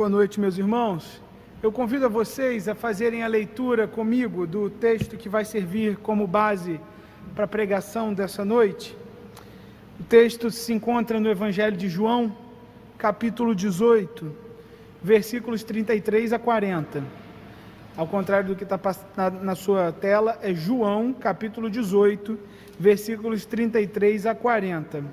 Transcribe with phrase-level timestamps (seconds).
[0.00, 1.20] Boa noite, meus irmãos.
[1.62, 6.26] Eu convido a vocês a fazerem a leitura comigo do texto que vai servir como
[6.26, 6.80] base
[7.34, 8.96] para a pregação dessa noite.
[10.00, 12.34] O texto se encontra no Evangelho de João,
[12.96, 14.34] capítulo 18,
[15.02, 17.04] versículos 33 a 40.
[17.94, 18.80] Ao contrário do que está
[19.42, 22.38] na, sua tela, é João, capítulo 18,
[22.78, 25.04] versículos 33 a 40.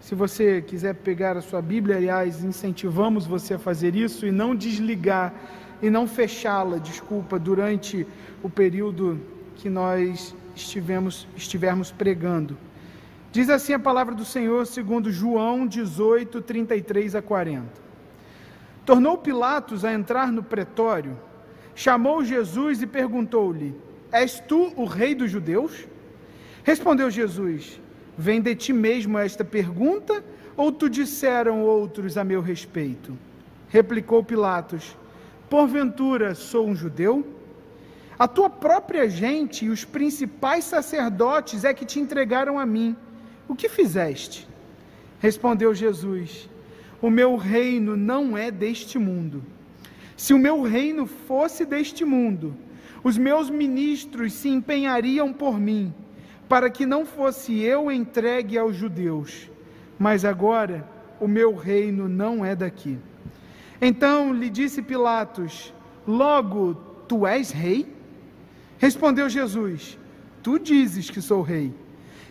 [0.00, 4.56] Se você quiser pegar a sua Bíblia, aliás, incentivamos você a fazer isso e não
[4.56, 5.34] desligar
[5.82, 8.06] e não fechá-la, desculpa, durante
[8.42, 9.20] o período
[9.56, 12.56] que nós estivemos, estivermos pregando.
[13.30, 17.66] Diz assim a palavra do Senhor, segundo João 18, 33 a 40.
[18.84, 21.16] Tornou Pilatos a entrar no pretório,
[21.74, 23.74] chamou Jesus e perguntou-lhe:
[24.10, 25.86] És tu o rei dos judeus?
[26.64, 27.80] Respondeu Jesus:
[28.20, 30.22] Vem de ti mesmo esta pergunta,
[30.54, 33.16] ou tu disseram outros a meu respeito?
[33.66, 34.94] Replicou Pilatos:
[35.48, 37.26] Porventura sou um judeu?
[38.18, 42.94] A tua própria gente e os principais sacerdotes é que te entregaram a mim.
[43.48, 44.46] O que fizeste?
[45.18, 46.46] Respondeu Jesus:
[47.00, 49.42] O meu reino não é deste mundo.
[50.14, 52.54] Se o meu reino fosse deste mundo,
[53.02, 55.94] os meus ministros se empenhariam por mim
[56.50, 59.48] para que não fosse eu entregue aos judeus,
[59.96, 60.84] mas agora
[61.20, 62.98] o meu reino não é daqui.
[63.80, 65.72] Então lhe disse Pilatos:
[66.04, 66.74] Logo,
[67.06, 67.94] tu és rei?
[68.78, 69.96] Respondeu Jesus:
[70.42, 71.72] Tu dizes que sou rei.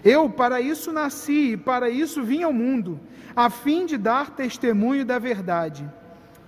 [0.03, 3.00] Eu para isso nasci e para isso vim ao mundo,
[3.34, 5.90] a fim de dar testemunho da verdade.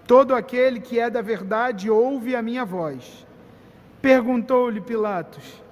[0.06, 3.26] Todo aquele que é da verdade ouve a minha voz.
[4.02, 5.64] Perguntou-lhe Pilatos: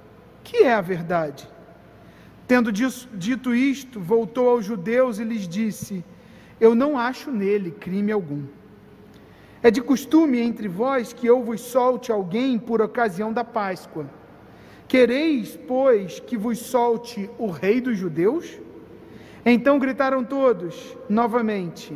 [0.45, 1.58] Que é a verdade?
[2.49, 6.03] Tendo dito isto, voltou aos judeus e lhes disse:
[6.59, 8.43] Eu não acho nele crime algum.
[9.61, 14.09] É de costume entre vós que eu vos solte alguém por ocasião da Páscoa.
[14.87, 18.59] Quereis, pois, que vos solte o rei dos judeus?
[19.45, 21.95] Então gritaram todos, novamente: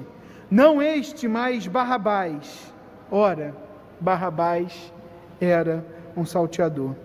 [0.52, 2.72] Não este, mas Barrabás.
[3.10, 3.58] Ora,
[4.00, 4.94] Barrabás
[5.42, 5.84] era
[6.16, 6.96] um salteador.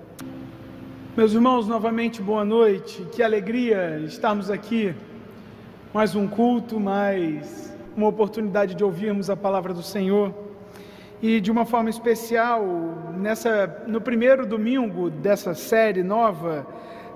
[1.18, 3.04] Meus irmãos, novamente boa noite.
[3.10, 4.94] Que alegria estarmos aqui.
[5.92, 10.32] Mais um culto, mais uma oportunidade de ouvirmos a palavra do Senhor.
[11.20, 12.64] E de uma forma especial,
[13.16, 16.64] nessa no primeiro domingo dessa série nova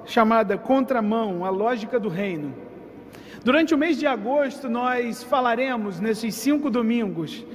[0.05, 2.53] chamada Contramão, a lógica do reino.
[3.45, 7.47] Durante o mês de agosto, nós falaremos nesses cinco domingos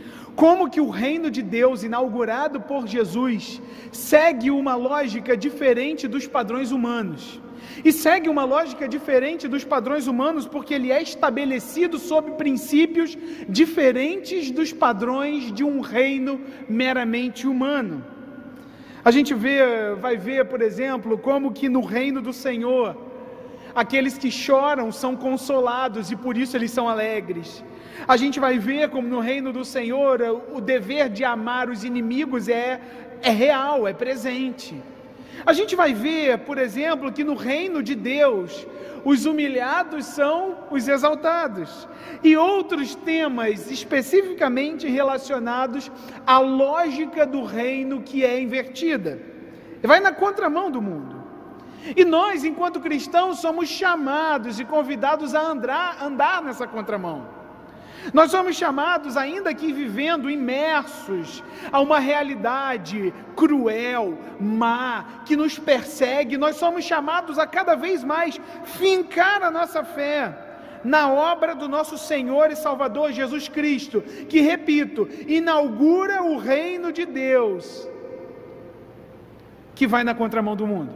[0.42, 3.60] como que o reino de Deus inaugurado por Jesus
[3.92, 7.42] segue uma lógica diferente dos padrões humanos.
[7.84, 13.18] E segue uma lógica diferente dos padrões humanos porque ele é estabelecido sob princípios
[13.50, 18.06] diferentes dos padrões de um reino meramente humano.
[19.04, 19.58] A gente vê,
[20.06, 22.96] vai ver, por exemplo, como que no reino do Senhor,
[23.74, 27.64] aqueles que choram são consolados e por isso eles são alegres.
[28.06, 30.22] A gente vai ver como no reino do Senhor
[30.52, 32.82] o dever de amar os inimigos é,
[33.22, 34.76] é real, é presente.
[35.46, 38.68] A gente vai ver, por exemplo, que no reino de Deus
[39.06, 41.88] os humilhados são os exaltados.
[42.24, 45.92] E outros temas especificamente relacionados
[46.26, 49.20] à lógica do reino que é invertida.
[49.82, 51.16] Vai na contramão do mundo.
[51.96, 57.37] E nós, enquanto cristãos, somos chamados e convidados a andar, andar nessa contramão.
[58.14, 66.38] Nós somos chamados, ainda que vivendo imersos a uma realidade cruel, má, que nos persegue,
[66.38, 70.46] nós somos chamados a cada vez mais fincar a nossa fé
[70.84, 77.06] na obra do nosso Senhor e Salvador Jesus Cristo, que, repito, inaugura o reino de
[77.06, 77.88] Deus,
[79.76, 80.94] que vai na contramão do mundo,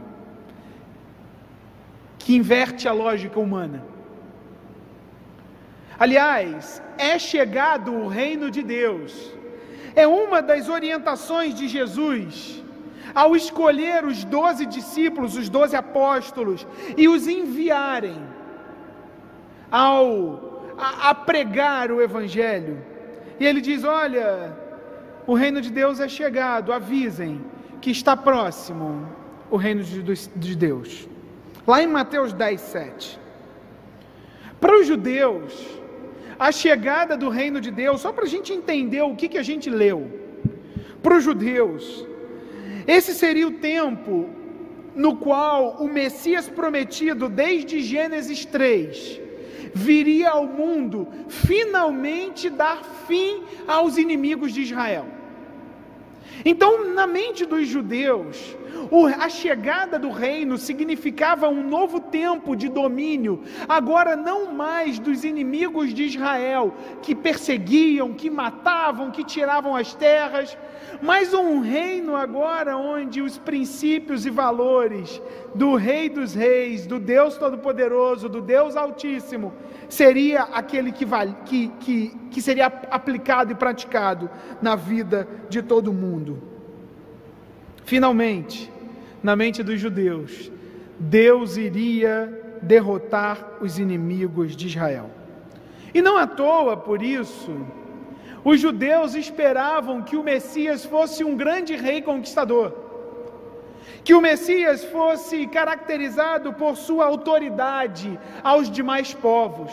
[2.18, 3.91] que inverte a lógica humana
[6.04, 9.12] Aliás, é chegado o reino de Deus.
[9.94, 12.60] É uma das orientações de Jesus
[13.14, 16.66] ao escolher os doze discípulos, os doze apóstolos,
[16.96, 18.20] e os enviarem
[19.70, 22.78] ao, a, a pregar o Evangelho.
[23.38, 24.56] E ele diz: Olha,
[25.24, 27.40] o reino de Deus é chegado, avisem
[27.80, 29.08] que está próximo
[29.48, 30.02] o reino de,
[30.46, 31.08] de Deus.
[31.64, 33.20] Lá em Mateus 10, 7.
[34.60, 35.81] Para os judeus,
[36.46, 39.44] a chegada do reino de Deus, só para a gente entender o que, que a
[39.50, 40.00] gente leu.
[41.00, 42.04] Para os judeus,
[42.96, 44.28] esse seria o tempo
[45.02, 49.20] no qual o Messias prometido, desde Gênesis 3,
[49.72, 55.06] viria ao mundo finalmente dar fim aos inimigos de Israel.
[56.44, 58.56] Então, na mente dos judeus,
[59.18, 65.94] a chegada do reino significava um novo tempo de domínio, agora não mais dos inimigos
[65.94, 70.56] de Israel, que perseguiam, que matavam, que tiravam as terras,
[71.02, 75.20] mas um reino agora onde os princípios e valores
[75.52, 79.52] do Rei dos Reis, do Deus Todo-Poderoso, do Deus Altíssimo,
[79.88, 84.30] seria aquele que, vale, que, que, que seria aplicado e praticado
[84.62, 86.40] na vida de todo mundo.
[87.84, 88.72] Finalmente,
[89.20, 90.52] na mente dos judeus,
[91.00, 95.10] Deus iria derrotar os inimigos de Israel.
[95.92, 97.50] E não à toa, por isso,
[98.44, 102.72] os judeus esperavam que o Messias fosse um grande rei conquistador,
[104.04, 109.72] que o Messias fosse caracterizado por sua autoridade aos demais povos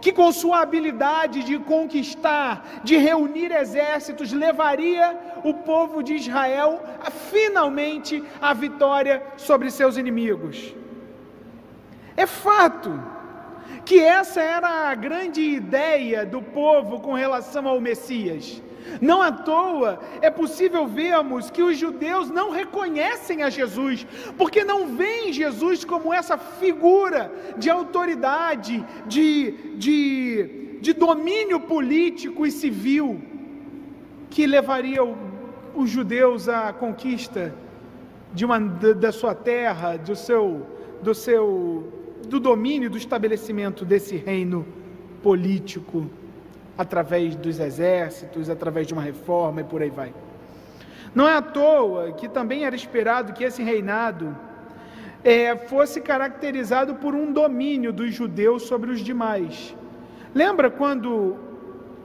[0.00, 7.10] que com sua habilidade de conquistar, de reunir exércitos, levaria o povo de Israel a,
[7.10, 10.74] finalmente à vitória sobre seus inimigos.
[12.16, 13.02] É fato
[13.84, 18.62] que essa era a grande ideia do povo com relação ao Messias.
[19.00, 24.94] Não à toa é possível vermos que os judeus não reconhecem a Jesus, porque não
[24.94, 33.20] veem Jesus como essa figura de autoridade, de, de, de domínio político e civil
[34.30, 35.16] que levaria o,
[35.74, 37.54] os judeus à conquista
[38.32, 40.66] de uma, da sua terra, do seu,
[41.00, 42.03] do seu,
[42.34, 44.66] do domínio, do estabelecimento desse reino
[45.22, 46.10] político
[46.76, 50.12] através dos exércitos, através de uma reforma e por aí vai.
[51.14, 54.36] Não é à toa que também era esperado que esse reinado
[55.22, 59.72] é, fosse caracterizado por um domínio dos judeus sobre os demais.
[60.34, 61.36] Lembra quando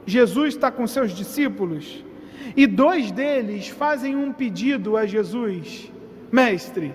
[0.06, 2.06] Jesus está com seus discípulos
[2.56, 5.92] e dois deles fazem um pedido a Jesus:
[6.32, 6.94] Mestre,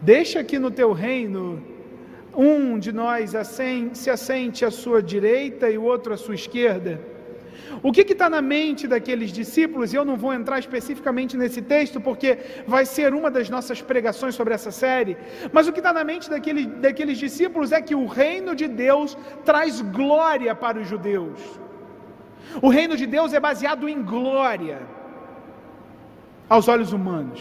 [0.00, 1.76] deixa aqui no teu reino
[2.38, 3.32] um de nós
[3.94, 7.00] se assente à sua direita e o outro à sua esquerda.
[7.82, 12.38] O que está na mente daqueles discípulos, eu não vou entrar especificamente nesse texto, porque
[12.66, 15.16] vai ser uma das nossas pregações sobre essa série,
[15.52, 19.18] mas o que está na mente daquele, daqueles discípulos é que o reino de Deus
[19.44, 21.40] traz glória para os judeus.
[22.62, 24.80] O reino de Deus é baseado em glória
[26.48, 27.40] aos olhos humanos.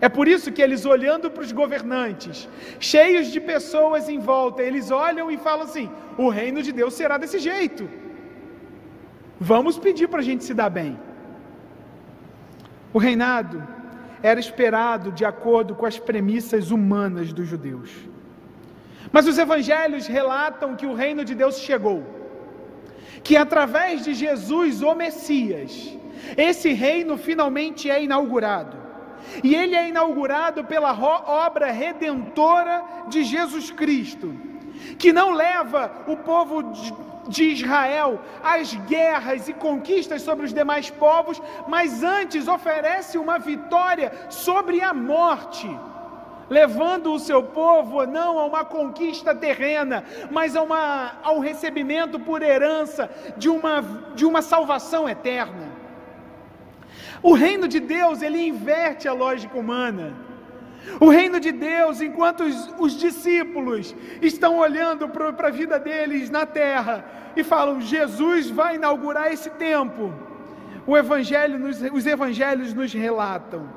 [0.00, 2.48] É por isso que eles olhando para os governantes,
[2.78, 7.16] cheios de pessoas em volta, eles olham e falam assim: o reino de Deus será
[7.16, 7.88] desse jeito.
[9.40, 10.98] Vamos pedir para a gente se dar bem.
[12.92, 13.66] O reinado
[14.22, 17.90] era esperado de acordo com as premissas humanas dos judeus.
[19.12, 22.02] Mas os evangelhos relatam que o reino de Deus chegou,
[23.22, 25.98] que através de Jesus, o Messias,
[26.36, 28.85] esse reino finalmente é inaugurado
[29.42, 34.34] e ele é inaugurado pela obra redentora de Jesus Cristo,
[34.98, 36.62] que não leva o povo
[37.28, 44.12] de Israel às guerras e conquistas sobre os demais povos, mas antes oferece uma vitória
[44.28, 45.68] sobre a morte
[46.48, 52.42] levando o seu povo não a uma conquista terrena, mas a uma, ao recebimento por
[52.42, 53.82] herança de uma,
[54.14, 55.65] de uma salvação eterna.
[57.22, 60.14] O reino de Deus, ele inverte a lógica humana.
[61.00, 66.46] O reino de Deus, enquanto os, os discípulos estão olhando para a vida deles na
[66.46, 70.12] terra e falam: Jesus vai inaugurar esse tempo.
[70.86, 73.68] O evangelho nos, os evangelhos nos relatam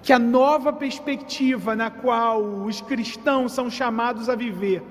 [0.00, 4.82] que a nova perspectiva na qual os cristãos são chamados a viver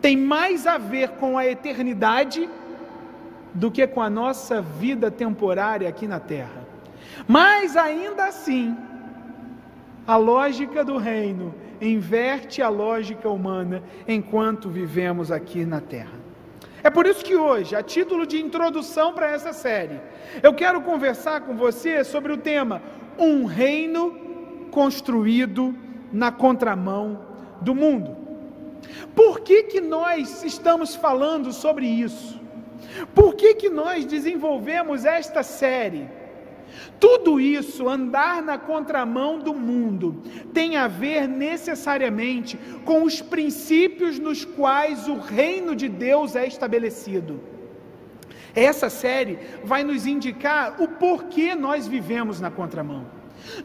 [0.00, 2.48] tem mais a ver com a eternidade
[3.54, 6.63] do que com a nossa vida temporária aqui na terra.
[7.26, 8.76] Mas ainda assim,
[10.06, 16.24] a lógica do reino inverte a lógica humana enquanto vivemos aqui na terra.
[16.82, 20.00] É por isso que hoje, a título de introdução para essa série,
[20.42, 22.82] eu quero conversar com você sobre o tema
[23.18, 25.74] Um reino construído
[26.12, 27.26] na contramão
[27.60, 28.14] do mundo.
[29.14, 32.38] Por que, que nós estamos falando sobre isso?
[33.14, 36.08] Por que, que nós desenvolvemos esta série?
[37.00, 40.22] Tudo isso, andar na contramão do mundo,
[40.52, 47.40] tem a ver necessariamente com os princípios nos quais o reino de Deus é estabelecido.
[48.54, 53.06] Essa série vai nos indicar o porquê nós vivemos na contramão.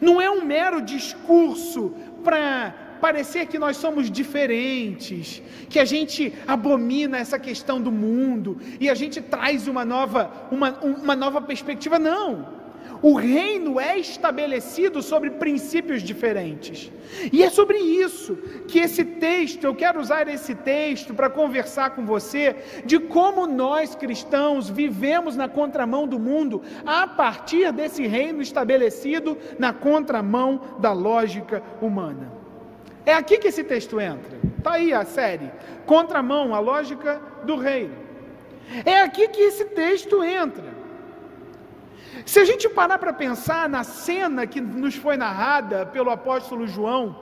[0.00, 7.16] Não é um mero discurso para parecer que nós somos diferentes, que a gente abomina
[7.16, 11.98] essa questão do mundo e a gente traz uma nova, uma, uma nova perspectiva.
[11.98, 12.59] Não.
[13.02, 16.92] O reino é estabelecido sobre princípios diferentes.
[17.32, 18.36] E é sobre isso
[18.68, 23.94] que esse texto, eu quero usar esse texto para conversar com você de como nós
[23.94, 31.62] cristãos vivemos na contramão do mundo a partir desse reino estabelecido na contramão da lógica
[31.80, 32.30] humana.
[33.06, 34.38] É aqui que esse texto entra.
[34.58, 35.50] Está aí a série.
[35.86, 37.94] Contramão, a lógica do reino.
[38.84, 40.79] É aqui que esse texto entra.
[42.30, 47.16] Se a gente parar para pensar na cena que nos foi narrada pelo apóstolo João,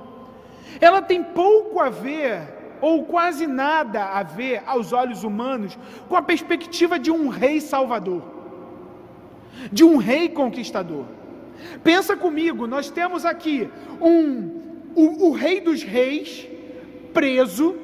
[0.78, 2.42] ela tem pouco a ver,
[2.82, 5.78] ou quase nada a ver, aos olhos humanos,
[6.10, 8.22] com a perspectiva de um rei salvador,
[9.72, 11.06] de um rei conquistador.
[11.82, 13.66] Pensa comigo, nós temos aqui
[14.02, 14.60] um,
[14.94, 16.46] o, o rei dos reis
[17.14, 17.74] preso,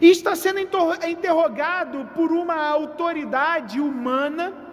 [0.00, 4.69] e está sendo interrogado por uma autoridade humana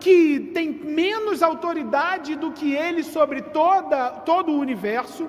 [0.00, 5.28] que tem menos autoridade do que ele sobre toda, todo o universo.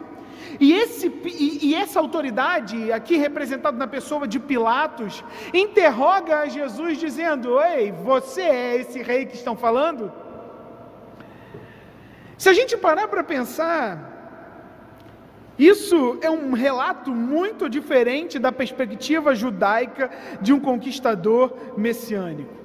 [0.59, 6.97] E, esse, e, e, essa autoridade, aqui representada na pessoa de Pilatos, interroga a Jesus
[6.97, 10.11] dizendo: Ei, você é esse rei que estão falando?
[12.37, 14.19] Se a gente parar para pensar,
[15.59, 20.09] isso é um relato muito diferente da perspectiva judaica
[20.41, 22.58] de um conquistador messiânico.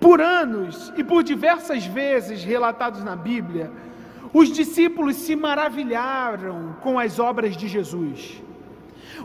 [0.00, 3.70] Por anos e por diversas vezes relatados na Bíblia,
[4.32, 8.42] os discípulos se maravilharam com as obras de Jesus.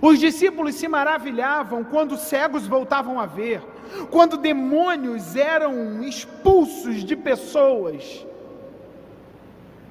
[0.02, 3.62] Os discípulos se maravilhavam quando cegos voltavam a ver,
[4.10, 8.26] quando demônios eram expulsos de pessoas,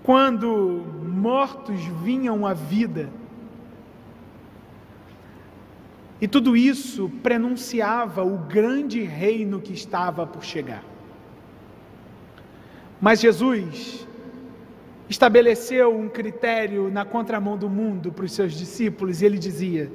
[0.02, 3.10] quando mortos vinham à vida.
[6.20, 10.84] E tudo isso prenunciava o grande reino que estava por chegar.
[13.00, 14.06] Mas Jesus
[15.08, 19.90] estabeleceu um critério na contramão do mundo para os seus discípulos e ele dizia: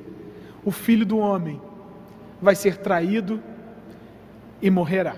[0.64, 1.62] O filho do homem
[2.42, 3.42] vai ser traído
[4.60, 5.16] e morrerá.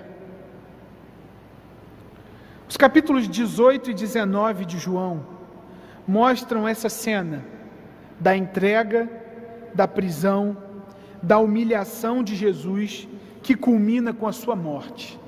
[2.70, 5.26] Os capítulos 18 e 19 de João
[6.06, 7.46] mostram essa cena
[8.20, 9.10] da entrega,
[9.74, 10.67] da prisão
[11.22, 13.08] da humilhação de Jesus
[13.42, 15.20] que culmina com a sua morte.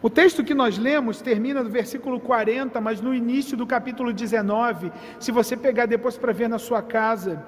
[0.00, 4.90] O texto que nós lemos termina no versículo 40, mas no início do capítulo 19,
[5.20, 7.44] se você pegar depois para ver na sua casa,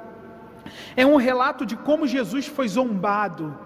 [0.97, 3.57] é um relato de como Jesus foi zombado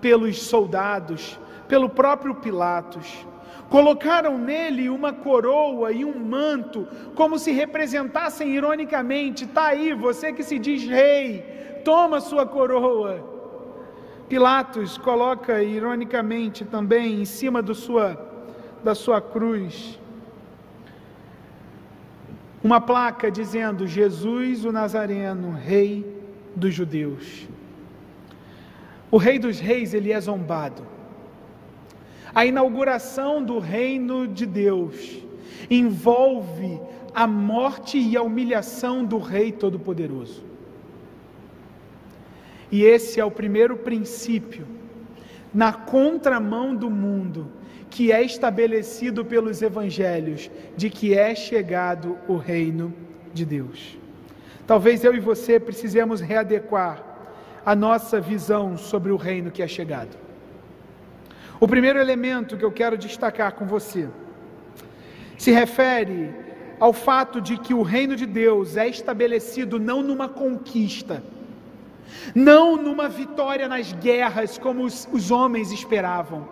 [0.00, 3.26] pelos soldados, pelo próprio Pilatos.
[3.68, 10.42] Colocaram nele uma coroa e um manto, como se representassem ironicamente: está aí, você que
[10.42, 13.24] se diz rei, toma sua coroa.
[14.28, 18.08] Pilatos coloca ironicamente também em cima do sua,
[18.84, 19.98] da sua cruz
[22.62, 26.04] uma placa dizendo: Jesus o Nazareno, Rei
[26.54, 27.48] dos Judeus.
[29.10, 30.82] O Rei dos Reis, ele é zombado.
[32.34, 35.22] A inauguração do reino de Deus
[35.70, 36.78] envolve
[37.14, 40.47] a morte e a humilhação do Rei Todo-Poderoso.
[42.70, 44.66] E esse é o primeiro princípio,
[45.52, 47.50] na contramão do mundo,
[47.88, 52.92] que é estabelecido pelos evangelhos, de que é chegado o reino
[53.32, 53.96] de Deus.
[54.66, 57.02] Talvez eu e você precisemos readequar
[57.64, 60.16] a nossa visão sobre o reino que é chegado.
[61.60, 64.08] O primeiro elemento que eu quero destacar com você
[65.36, 66.30] se refere
[66.78, 71.22] ao fato de que o reino de Deus é estabelecido não numa conquista,
[72.34, 76.48] não numa vitória nas guerras como os, os homens esperavam,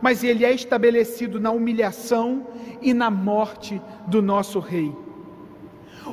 [0.00, 2.46] mas ele é estabelecido na humilhação
[2.80, 4.94] e na morte do nosso rei.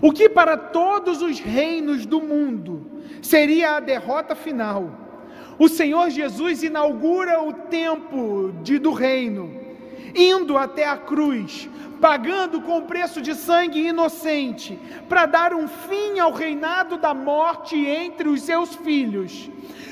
[0.02, 2.86] O que para todos os reinos do mundo
[3.22, 5.06] seria a derrota final,
[5.58, 9.54] o Senhor Jesus inaugura o tempo de, do reino,
[10.14, 11.70] indo até a cruz,
[12.06, 18.30] pagando com preço de sangue inocente, para dar um fim ao reinado da morte entre
[18.30, 19.50] os seus filhos.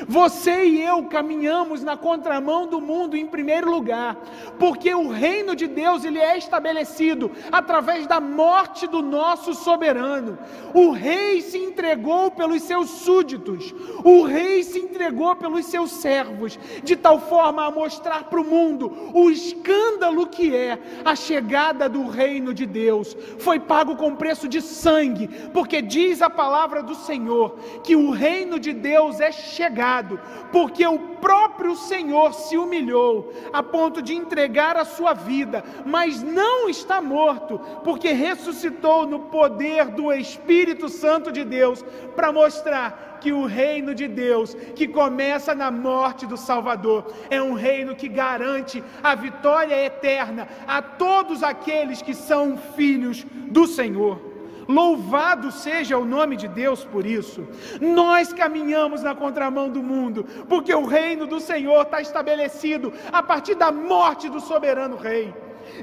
[0.08, 4.16] Você e eu caminhamos na contramão do mundo em primeiro lugar,
[4.60, 10.38] porque o reino de Deus ele é estabelecido através da morte do nosso soberano.
[10.74, 16.96] O rei se entregou pelos seus súditos, o rei se entregou pelos seus servos, de
[16.96, 22.10] tal forma a mostrar para o mundo o escândalo que é a chegada do o
[22.10, 27.58] reino de Deus foi pago com preço de sangue, porque diz a palavra do Senhor
[27.84, 30.20] que o reino de Deus é chegado,
[30.52, 36.70] porque o próprio Senhor se humilhou a ponto de entregar a sua vida, mas não
[36.70, 41.84] está morto, porque ressuscitou no poder do Espírito Santo de Deus
[42.16, 47.54] para mostrar que o reino de Deus, que começa na morte do Salvador, é um
[47.54, 54.20] reino que garante a vitória eterna a todos aqueles que são filhos do Senhor.
[54.68, 57.48] Louvado seja o nome de Deus por isso.
[57.80, 63.56] Nós caminhamos na contramão do mundo, porque o reino do Senhor está estabelecido a partir
[63.56, 65.34] da morte do soberano Rei.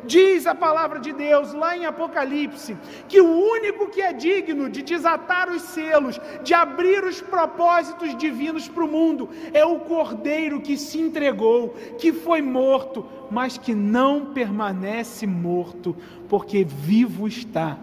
[0.04, 2.76] Diz a palavra de Deus lá em Apocalipse
[3.08, 8.68] que o único que é digno de desatar os selos, de abrir os propósitos divinos
[8.68, 14.26] para o mundo, é o Cordeiro que se entregou, que foi morto, mas que não
[14.26, 15.96] permanece morto,
[16.28, 17.78] porque vivo está,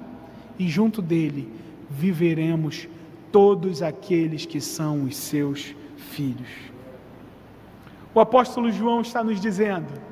[0.58, 1.51] e junto dele
[1.89, 2.88] viveremos
[3.32, 6.50] todos aqueles que são os seus filhos.
[8.13, 10.07] O apóstolo João está nos dizendo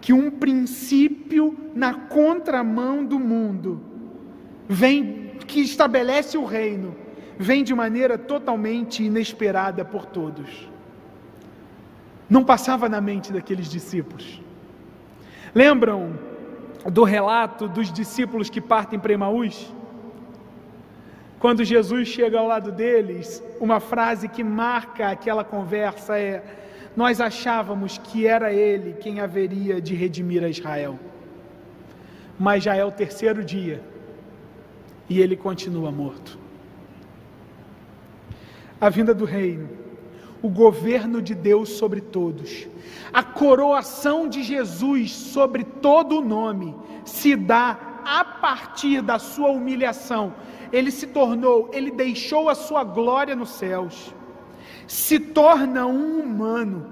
[0.00, 3.80] que um princípio na contramão do mundo
[4.68, 6.96] vem que estabelece o reino,
[7.38, 10.68] vem de maneira totalmente inesperada por todos.
[12.28, 14.42] Não passava na mente daqueles discípulos.
[15.54, 16.18] Lembram
[16.84, 19.72] do relato dos discípulos que partem para Emaús?
[21.38, 26.42] Quando Jesus chega ao lado deles, uma frase que marca aquela conversa é:
[26.96, 30.98] nós achávamos que era Ele quem haveria de redimir a Israel.
[32.38, 33.82] Mas já é o terceiro dia
[35.08, 36.38] e ele continua morto.
[38.80, 39.68] A vinda do reino,
[40.40, 42.68] o governo de Deus sobre todos,
[43.12, 50.32] a coroação de Jesus sobre todo o nome, se dá a partir da sua humilhação.
[50.72, 54.14] Ele se tornou, ele deixou a sua glória nos céus
[54.88, 56.86] se torna um humano,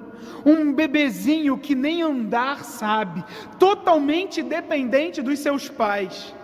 [0.44, 3.24] um bebezinho que nem andar sabe,
[3.58, 6.34] totalmente dependente dos seus pais.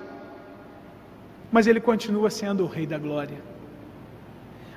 [1.53, 3.39] Mas ele continua sendo o Rei da Glória.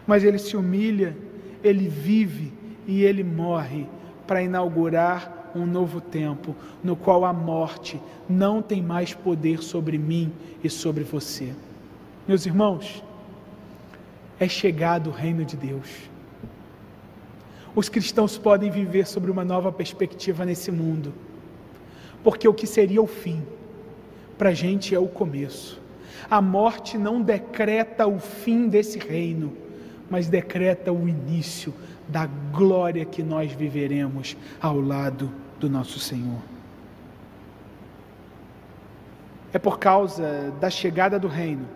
[0.06, 1.18] Mas ele se humilha,
[1.64, 2.54] ele vive
[2.86, 3.88] e ele morre
[4.28, 10.30] para inaugurar um novo tempo, no qual a morte não tem mais poder sobre mim
[10.62, 11.54] e sobre você.
[12.28, 13.02] Meus irmãos,
[14.38, 16.14] é chegado o reino de Deus
[17.76, 21.14] os cristãos podem viver sobre uma nova perspectiva nesse mundo,
[22.24, 23.44] porque o que seria o fim,
[24.38, 25.82] para a gente é o começo.
[26.30, 29.54] A morte não decreta o fim desse reino,
[30.10, 31.74] mas decreta o início
[32.08, 36.40] da glória que nós viveremos ao lado do nosso Senhor.
[39.52, 41.68] É por causa da chegada do reino,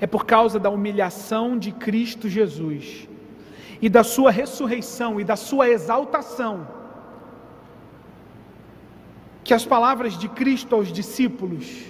[0.00, 3.08] é por causa da humilhação de Cristo Jesus
[3.80, 6.66] e da sua ressurreição e da sua exaltação,
[9.42, 11.84] que as palavras de Cristo aos discípulos,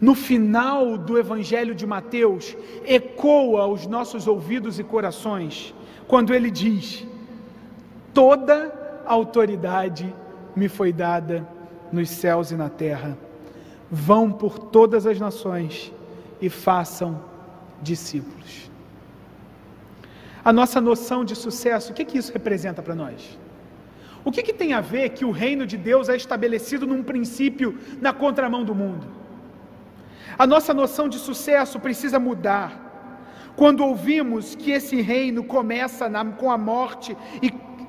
[0.00, 5.74] no final do Evangelho de Mateus, ecoa aos nossos ouvidos e corações,
[6.06, 7.06] quando ele diz:
[8.14, 10.14] Toda autoridade
[10.54, 11.46] me foi dada
[11.92, 13.18] nos céus e na terra.
[13.90, 15.92] Vão por todas as nações
[16.40, 17.20] e façam
[17.82, 18.67] discípulos
[20.48, 23.38] a nossa noção de sucesso, o que, que isso representa para nós?
[24.24, 27.78] O que, que tem a ver que o reino de Deus é estabelecido num princípio
[28.00, 29.06] na contramão do mundo?
[30.38, 32.70] A nossa noção de sucesso precisa mudar
[33.56, 37.14] quando ouvimos que esse reino começa na, com a morte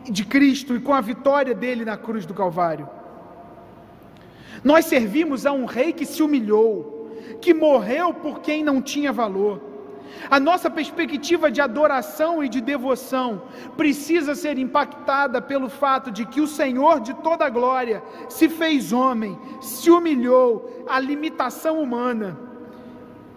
[0.03, 2.89] de Cristo e com a vitória dele na cruz do Calvário.
[4.65, 9.68] Nós servimos a um rei que se humilhou, que morreu por quem não tinha valor
[10.29, 13.43] a nossa perspectiva de adoração e de devoção
[13.75, 18.91] precisa ser impactada pelo fato de que o Senhor de toda a glória se fez
[18.91, 22.37] homem, se humilhou à limitação humana,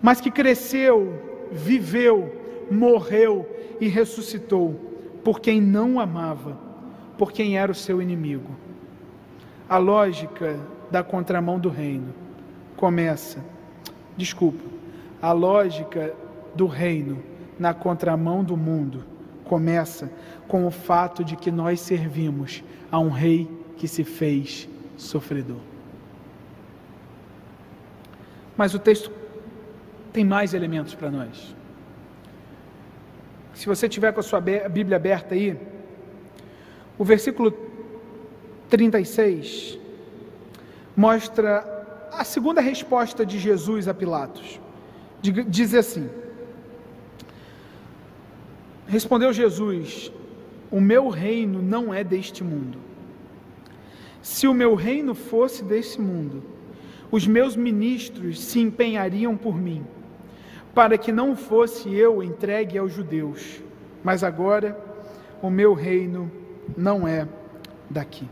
[0.01, 3.49] mas que cresceu, viveu, morreu
[3.81, 4.75] e ressuscitou
[5.25, 6.59] por quem não amava,
[7.17, 8.51] por quem era o seu inimigo.
[9.69, 10.59] A lógica
[10.91, 12.13] da contramão do reino
[12.77, 13.43] começa,
[14.17, 14.63] desculpa,
[15.23, 16.15] a lógica
[16.55, 17.23] do reino
[17.59, 19.05] na contramão do mundo
[19.45, 20.11] começa
[20.49, 25.61] com o fato de que nós servimos a um rei que se fez sofredor.
[28.57, 29.11] Mas o texto
[30.13, 31.55] tem mais elementos para nós.
[33.55, 35.59] Se você tiver com a sua Bíblia aberta aí,
[36.99, 37.53] o versículo
[38.69, 39.79] 36
[40.97, 44.61] mostra a segunda resposta de Jesus a Pilatos.
[45.21, 46.09] Diz assim:
[48.93, 50.13] Respondeu Jesus:
[50.71, 52.77] O meu reino não é deste mundo.
[54.21, 56.43] Se o meu reino fosse deste mundo,
[57.11, 59.83] os meus ministros se empenhariam por mim,
[60.75, 63.63] para que não fosse eu entregue aos judeus.
[64.05, 64.79] Mas agora
[65.41, 66.31] o meu reino
[66.77, 67.27] não é
[67.89, 68.29] daqui.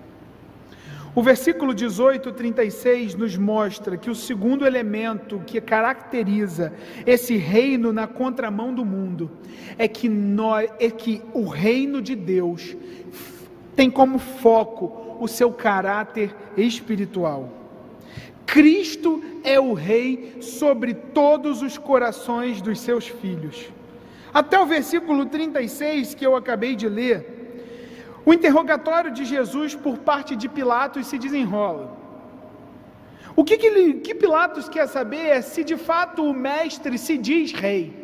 [1.12, 6.72] O versículo 18, 36 nos mostra que o segundo elemento que caracteriza
[7.04, 9.28] esse reino na contramão do mundo
[9.76, 12.76] é que, nós, é que o reino de Deus
[13.74, 17.48] tem como foco o seu caráter espiritual.
[18.46, 23.68] Cristo é o Rei sobre todos os corações dos seus filhos.
[24.32, 27.39] Até o versículo 36 que eu acabei de ler
[28.24, 31.98] o interrogatório de Jesus por parte de Pilatos se desenrola.
[33.34, 37.52] O que, que, que Pilatos quer saber é se de fato o mestre se diz
[37.52, 38.00] rei.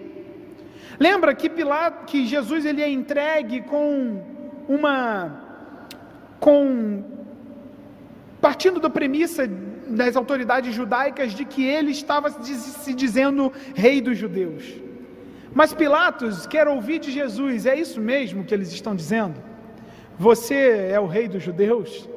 [0.99, 4.23] Lembra que, Pilato, que Jesus ele é entregue com
[4.69, 5.43] uma.
[6.41, 7.05] com.
[8.41, 9.47] partindo da premissa
[9.89, 14.65] das autoridades judaicas de que ele estava se dizendo rei dos judeus.
[15.55, 19.41] Mas Pilatos quer ouvir de Jesus, é isso mesmo que eles estão dizendo?
[20.19, 22.09] Você é o rei dos judeus?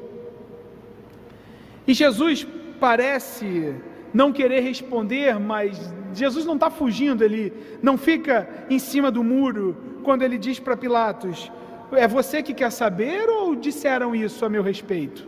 [1.85, 2.47] E Jesus
[2.79, 3.75] parece
[4.13, 9.75] não querer responder, mas Jesus não está fugindo, ele não fica em cima do muro
[10.03, 11.51] quando ele diz para Pilatos:
[11.91, 15.27] É você que quer saber ou disseram isso a meu respeito?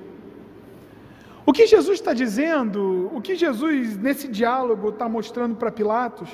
[1.46, 6.30] O que Jesus está dizendo, o que Jesus nesse diálogo está mostrando para Pilatos,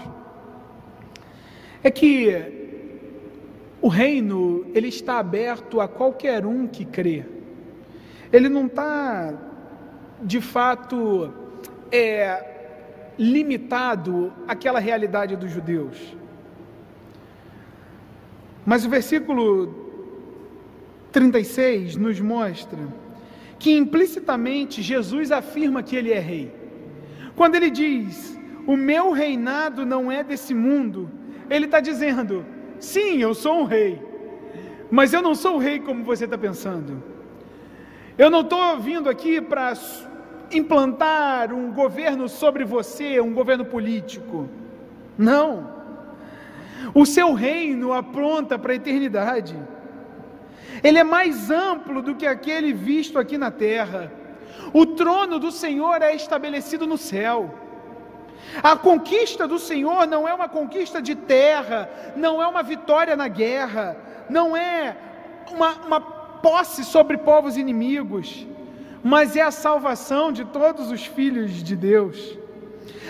[1.83, 2.56] é que
[3.81, 7.23] o reino, ele está aberto a qualquer um que crê.
[8.33, 9.33] Ele não está,
[10.21, 11.31] de fato,
[11.91, 16.15] é, limitado àquela realidade dos judeus.
[18.65, 19.87] Mas o versículo
[21.11, 22.79] 36 nos mostra
[23.59, 26.51] que implicitamente Jesus afirma que ele é rei.
[27.35, 31.09] Quando ele diz: O meu reinado não é desse mundo,
[31.49, 32.45] ele está dizendo:
[32.79, 34.01] Sim, eu sou um rei,
[34.89, 37.01] mas eu não sou o rei como você está pensando.
[38.17, 39.73] Eu não estou vindo aqui para
[40.51, 44.49] implantar um governo sobre você, um governo político.
[45.17, 45.75] Não.
[46.93, 49.55] O seu reino apronta para a eternidade.
[50.83, 54.11] Ele é mais amplo do que aquele visto aqui na terra.
[54.73, 57.53] O trono do Senhor é estabelecido no céu.
[58.63, 63.27] A conquista do Senhor não é uma conquista de terra, não é uma vitória na
[63.27, 63.97] guerra,
[64.29, 64.95] não é
[65.51, 68.47] uma, uma posse sobre povos inimigos,
[69.03, 72.37] mas é a salvação de todos os filhos de Deus.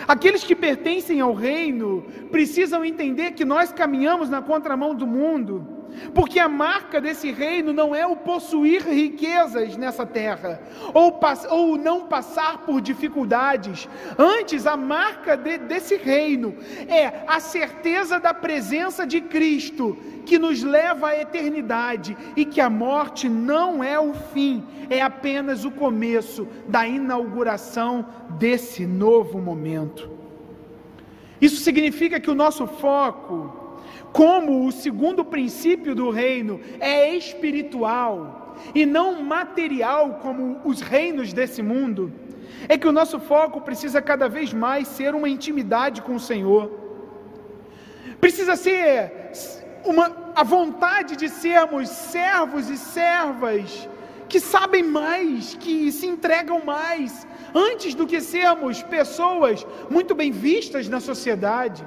[0.07, 5.76] Aqueles que pertencem ao reino precisam entender que nós caminhamos na contramão do mundo
[6.13, 10.61] porque a marca desse reino não é o possuir riquezas nessa terra,
[10.93, 11.19] ou,
[11.49, 13.87] ou não passar por dificuldades.
[14.17, 16.55] Antes, a marca de, desse reino
[16.87, 22.69] é a certeza da presença de Cristo, que nos leva à eternidade, e que a
[22.69, 28.05] morte não é o fim, é apenas o começo da inauguração
[28.37, 30.17] desse novo momento.
[31.39, 33.66] Isso significa que o nosso foco,
[34.17, 41.61] como o segundo princípio do reino é espiritual e não material como os reinos desse
[41.61, 42.11] mundo,
[42.67, 46.71] é que o nosso foco precisa cada vez mais ser uma intimidade com o Senhor.
[48.19, 49.11] Precisa ser
[49.85, 53.87] uma, a vontade de sermos servos e servas
[54.27, 60.89] que sabem mais, que se entregam mais, antes do que sermos pessoas muito bem vistas
[60.89, 61.85] na sociedade.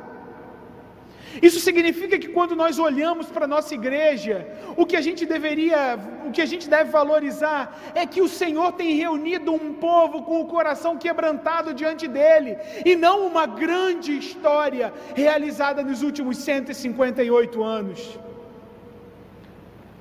[1.40, 5.98] Isso significa que quando nós olhamos para a nossa igreja, o que a gente deveria,
[6.26, 10.40] o que a gente deve valorizar é que o Senhor tem reunido um povo com
[10.40, 18.18] o coração quebrantado diante dele, e não uma grande história realizada nos últimos 158 anos.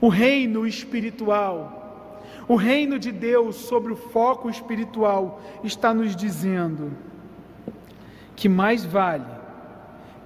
[0.02, 6.92] O reino espiritual, o reino de Deus sobre o foco espiritual está nos dizendo
[8.36, 9.39] que mais vale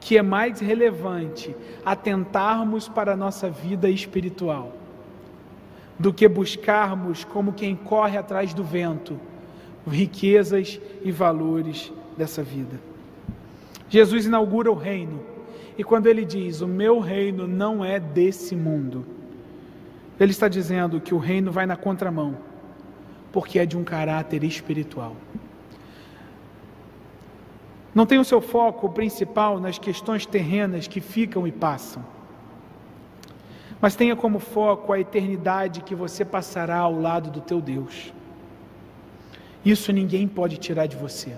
[0.03, 4.73] que é mais relevante atentarmos para a nossa vida espiritual
[5.97, 9.17] do que buscarmos, como quem corre atrás do vento,
[9.87, 12.77] riquezas e valores dessa vida.
[13.87, 15.21] Jesus inaugura o reino,
[15.77, 19.05] e quando ele diz: O meu reino não é desse mundo,
[20.19, 22.37] ele está dizendo que o reino vai na contramão,
[23.31, 25.15] porque é de um caráter espiritual.
[27.93, 32.03] Não tenha o seu foco principal nas questões terrenas que ficam e passam.
[33.79, 38.13] Mas tenha como foco a eternidade que você passará ao lado do teu Deus.
[39.63, 41.33] Isso ninguém pode tirar de você.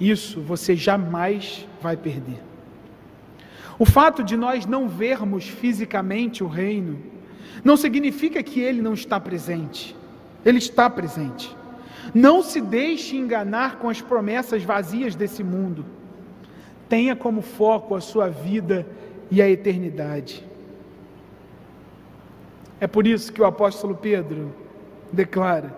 [0.00, 2.42] Isso você jamais vai perder.
[3.78, 6.98] O fato de nós não vermos fisicamente o reino
[7.62, 9.96] não significa que ele não está presente.
[10.44, 11.54] Ele está presente.
[12.12, 15.84] Não se deixe enganar com as promessas vazias desse mundo.
[16.88, 18.86] Tenha como foco a sua vida
[19.30, 20.44] e a eternidade.
[22.80, 24.52] É por isso que o apóstolo Pedro
[25.12, 25.74] declara: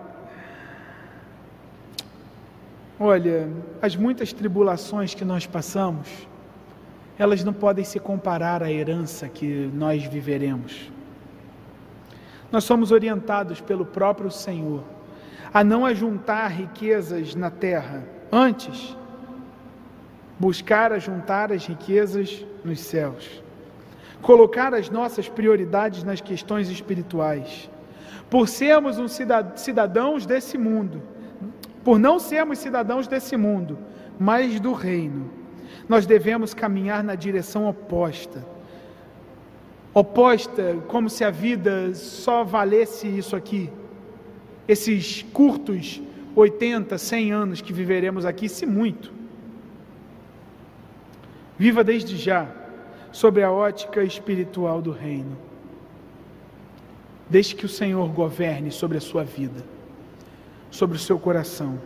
[2.99, 3.47] Olha,
[3.81, 6.07] as muitas tribulações que nós passamos,
[7.17, 10.91] elas não podem se comparar à herança que nós viveremos.
[12.51, 14.83] Nós somos orientados pelo próprio Senhor
[15.53, 18.95] a não ajuntar riquezas na terra, antes,
[20.39, 23.43] buscar ajuntar as riquezas nos céus,
[24.21, 27.69] colocar as nossas prioridades nas questões espirituais.
[28.29, 31.01] Por sermos um cidadãos desse mundo,
[31.83, 33.77] por não sermos cidadãos desse mundo,
[34.19, 35.29] mas do reino,
[35.87, 38.45] nós devemos caminhar na direção oposta.
[39.93, 43.71] Oposta, como se a vida só valesse isso aqui
[44.67, 46.01] esses curtos
[46.35, 49.11] 80, 100 anos que viveremos aqui, se muito.
[51.57, 52.47] Viva desde já
[53.11, 55.35] sobre a ótica espiritual do reino.
[57.27, 59.63] Deixe que o Senhor governe sobre a sua vida,
[60.69, 61.79] sobre o seu coração.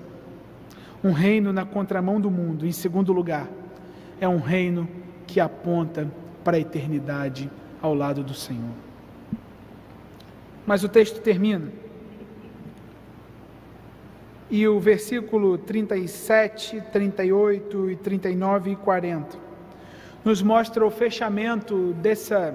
[1.01, 3.47] Um reino na contramão do mundo, em segundo lugar,
[4.19, 4.87] é um reino
[5.25, 6.11] que aponta
[6.43, 7.49] para a eternidade
[7.81, 8.75] ao lado do Senhor.
[10.65, 11.71] Mas o texto termina
[14.51, 19.37] e o versículo 37, 38 e 39 e 40
[20.25, 22.53] nos mostra o fechamento dessa,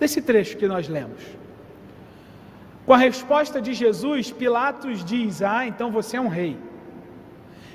[0.00, 1.22] desse trecho que nós lemos.
[2.84, 6.58] Com a resposta de Jesus, Pilatos diz: Ah, então você é um rei.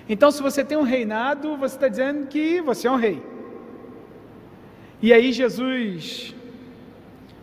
[0.09, 3.23] Então, se você tem um reinado, você está dizendo que você é um rei.
[5.01, 6.35] E aí Jesus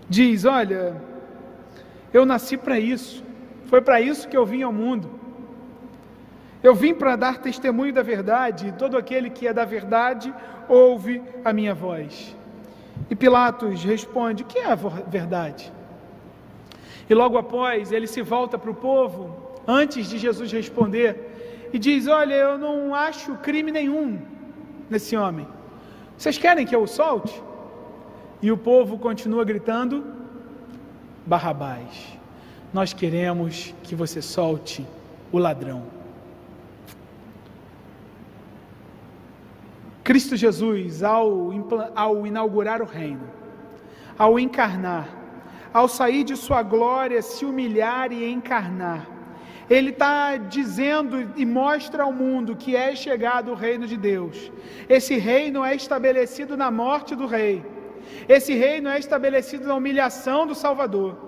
[0.08, 1.00] diz: Olha,
[2.12, 3.24] eu nasci para isso,
[3.66, 5.17] foi para isso que eu vim ao mundo.
[6.62, 10.34] Eu vim para dar testemunho da verdade, e todo aquele que é da verdade
[10.68, 12.36] ouve a minha voz.
[13.08, 15.72] E Pilatos responde: O que é a verdade?
[17.08, 19.34] E logo após ele se volta para o povo,
[19.66, 24.18] antes de Jesus responder, e diz: Olha, eu não acho crime nenhum
[24.90, 25.46] nesse homem.
[26.16, 27.40] Vocês querem que eu o solte?
[28.42, 30.04] E o povo continua gritando:
[31.24, 32.18] Barrabás,
[32.72, 34.84] nós queremos que você solte
[35.30, 35.97] o ladrão.
[40.08, 41.50] Cristo Jesus, ao,
[41.94, 43.28] ao inaugurar o reino,
[44.18, 45.06] ao encarnar,
[45.70, 49.06] ao sair de sua glória, se humilhar e encarnar,
[49.68, 54.50] ele está dizendo e mostra ao mundo que é chegado o reino de Deus.
[54.88, 57.62] Esse reino é estabelecido na morte do rei.
[58.26, 61.18] Esse reino é estabelecido na humilhação do Salvador.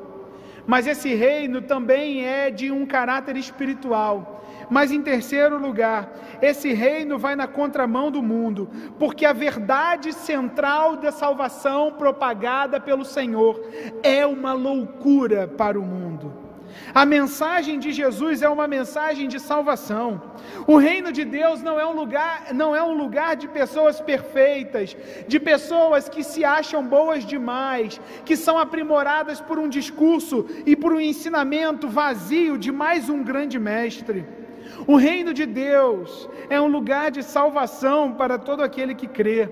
[0.66, 4.39] Mas esse reino também é de um caráter espiritual.
[4.70, 10.96] Mas em terceiro lugar, esse reino vai na contramão do mundo, porque a verdade central
[10.96, 13.60] da salvação propagada pelo Senhor
[14.02, 16.50] é uma loucura para o mundo.
[16.94, 20.22] A mensagem de Jesus é uma mensagem de salvação.
[20.68, 24.96] O reino de Deus não é um lugar, não é um lugar de pessoas perfeitas,
[25.26, 30.92] de pessoas que se acham boas demais, que são aprimoradas por um discurso e por
[30.92, 34.39] um ensinamento vazio de mais um grande mestre.
[34.86, 39.48] O reino de Deus é um lugar de salvação para todo aquele que crê.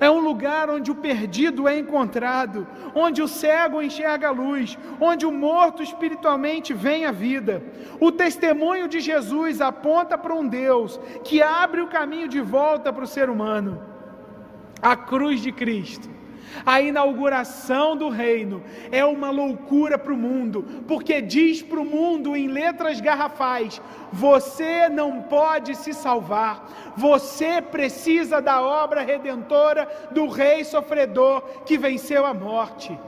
[0.00, 5.24] É um lugar onde o perdido é encontrado, onde o cego enxerga a luz, onde
[5.24, 7.62] o morto espiritualmente vem à vida.
[8.00, 13.04] O testemunho de Jesus aponta para um Deus que abre o caminho de volta para
[13.04, 13.80] o ser humano.
[14.80, 16.21] A cruz de Cristo
[16.64, 22.36] a inauguração do reino é uma loucura para o mundo, porque diz para o mundo
[22.36, 23.80] em letras garrafais:
[24.12, 32.26] você não pode se salvar, você precisa da obra redentora do Rei sofredor que venceu
[32.26, 32.98] a morte.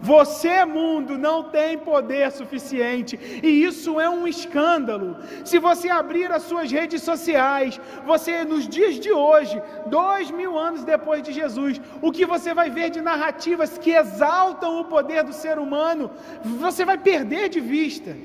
[0.00, 5.16] Você, mundo, não tem poder suficiente, e isso é um escândalo.
[5.44, 10.84] Se você abrir as suas redes sociais, você, nos dias de hoje, dois mil anos
[10.84, 15.32] depois de Jesus, o que você vai ver de narrativas que exaltam o poder do
[15.32, 16.10] ser humano,
[16.44, 18.16] você vai perder de vista.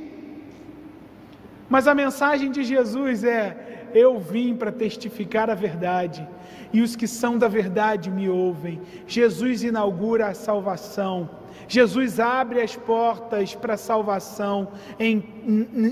[1.68, 3.63] Mas a mensagem de Jesus é:
[3.94, 6.28] Eu vim para testificar a verdade,
[6.72, 8.82] e os que são da verdade me ouvem.
[9.06, 11.30] Jesus inaugura a salvação.
[11.68, 15.24] Jesus abre as portas para a salvação em,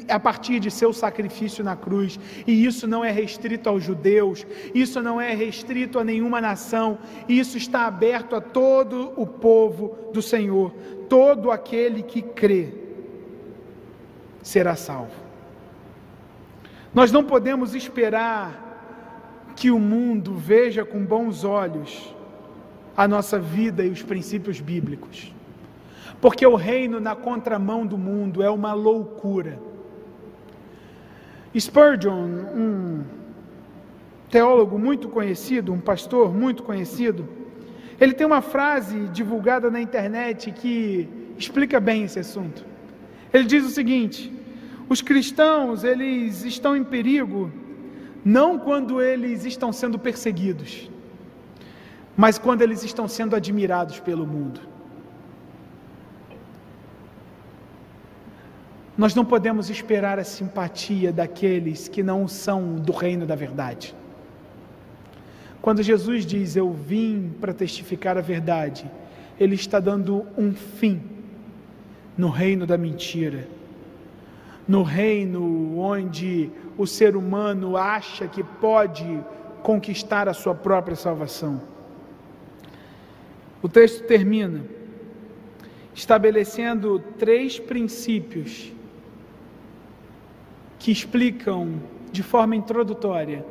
[0.09, 5.01] a partir de seu sacrifício na cruz, e isso não é restrito aos judeus, isso
[5.01, 6.97] não é restrito a nenhuma nação,
[7.29, 10.73] isso está aberto a todo o povo do Senhor,
[11.07, 12.73] todo aquele que crê
[14.41, 15.20] será salvo.
[16.93, 18.69] Nós não podemos esperar
[19.55, 22.13] que o mundo veja com bons olhos
[22.95, 25.33] a nossa vida e os princípios bíblicos.
[26.19, 29.59] Porque o reino na contramão do mundo é uma loucura.
[31.57, 33.03] Spurgeon, um
[34.29, 37.27] teólogo muito conhecido, um pastor muito conhecido,
[37.99, 42.65] ele tem uma frase divulgada na internet que explica bem esse assunto.
[43.33, 44.33] Ele diz o seguinte:
[44.91, 47.49] os cristãos, eles estão em perigo
[48.25, 50.91] não quando eles estão sendo perseguidos,
[52.17, 54.59] mas quando eles estão sendo admirados pelo mundo.
[58.97, 63.95] Nós não podemos esperar a simpatia daqueles que não são do reino da verdade.
[65.61, 68.91] Quando Jesus diz eu vim para testificar a verdade,
[69.39, 71.01] Ele está dando um fim
[72.17, 73.47] no reino da mentira,
[74.71, 79.21] no reino onde o ser humano acha que pode
[79.61, 81.61] conquistar a sua própria salvação.
[83.61, 84.63] O texto termina
[85.93, 88.71] estabelecendo três princípios
[90.79, 91.73] que explicam
[92.09, 93.45] de forma introdutória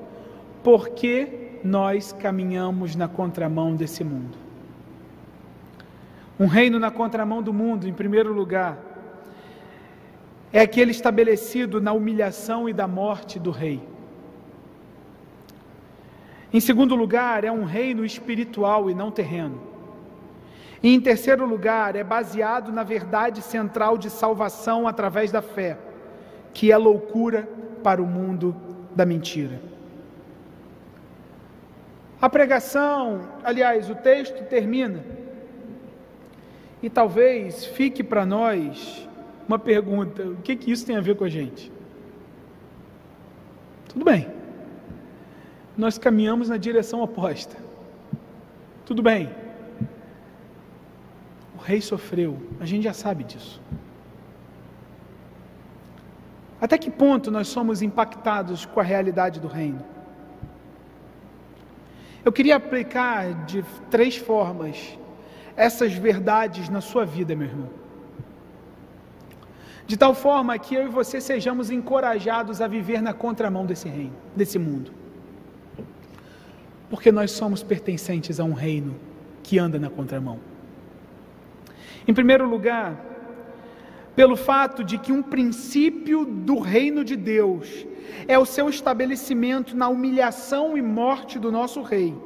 [0.65, 4.39] por que nós caminhamos na contramão desse mundo.
[6.39, 8.90] Um reino na contramão do mundo, em primeiro lugar,
[10.53, 13.81] é aquele estabelecido na humilhação e da morte do rei.
[16.53, 19.61] Em segundo lugar, é um reino espiritual e não terreno.
[20.83, 25.79] E em terceiro lugar, é baseado na verdade central de salvação através da fé,
[26.53, 27.49] que é loucura
[27.83, 28.57] para o mundo
[28.95, 29.61] da mentira.
[32.21, 35.05] A pregação, aliás, o texto termina,
[36.83, 39.09] e talvez fique para nós
[39.51, 41.73] uma pergunta: o que, que isso tem a ver com a gente?
[43.89, 44.29] Tudo bem,
[45.77, 47.57] nós caminhamos na direção oposta.
[48.87, 49.29] Tudo bem,
[51.59, 53.61] o rei sofreu, a gente já sabe disso.
[56.61, 59.83] Até que ponto nós somos impactados com a realidade do reino?
[62.25, 64.97] Eu queria aplicar de três formas
[65.57, 67.80] essas verdades na sua vida, meu irmão
[69.91, 74.13] de tal forma que eu e você sejamos encorajados a viver na contramão desse reino,
[74.37, 74.93] desse mundo.
[76.89, 78.95] Porque nós somos pertencentes a um reino
[79.43, 80.39] que anda na contramão.
[82.07, 83.05] Em primeiro lugar,
[84.15, 87.85] pelo fato de que um princípio do reino de Deus
[88.29, 92.17] é o seu estabelecimento na humilhação e morte do nosso rei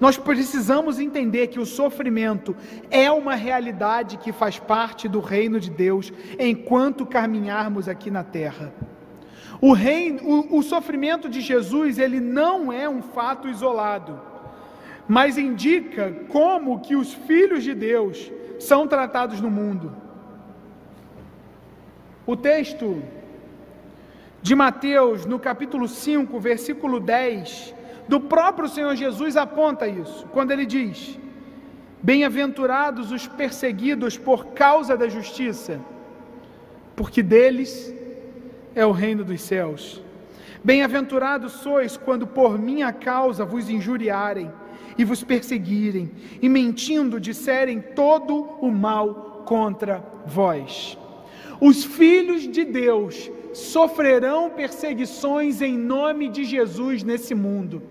[0.00, 2.54] nós precisamos entender que o sofrimento
[2.90, 8.72] é uma realidade que faz parte do reino de Deus enquanto caminharmos aqui na terra.
[9.60, 14.20] O, reino, o, o sofrimento de Jesus, ele não é um fato isolado,
[15.08, 18.30] mas indica como que os filhos de Deus
[18.60, 19.96] são tratados no mundo.
[22.24, 23.02] O texto
[24.40, 27.74] de Mateus, no capítulo 5, versículo 10,
[28.08, 31.18] do próprio Senhor Jesus aponta isso, quando ele diz:
[32.02, 35.78] Bem-aventurados os perseguidos por causa da justiça,
[36.96, 37.94] porque deles
[38.74, 40.02] é o reino dos céus.
[40.64, 44.50] Bem-aventurados sois quando por minha causa vos injuriarem
[44.96, 46.10] e vos perseguirem,
[46.42, 50.98] e mentindo disserem todo o mal contra vós.
[51.60, 57.82] Os filhos de Deus sofrerão perseguições em nome de Jesus nesse mundo.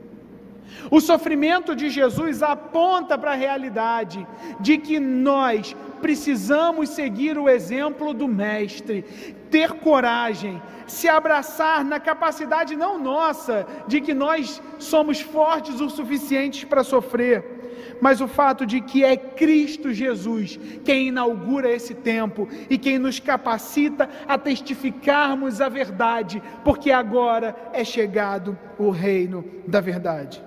[0.90, 4.26] O sofrimento de Jesus aponta para a realidade
[4.60, 9.04] de que nós precisamos seguir o exemplo do Mestre,
[9.50, 16.64] ter coragem, se abraçar na capacidade não nossa de que nós somos fortes o suficientes
[16.64, 17.58] para sofrer,
[18.00, 23.20] mas o fato de que é Cristo Jesus quem inaugura esse tempo e quem nos
[23.20, 30.47] capacita a testificarmos a verdade, porque agora é chegado o reino da verdade.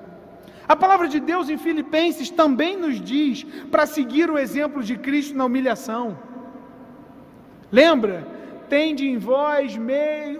[0.72, 5.36] A palavra de Deus em Filipenses também nos diz para seguir o exemplo de Cristo
[5.38, 6.04] na humilhação.
[7.80, 8.16] Lembra
[8.74, 9.76] tende em vós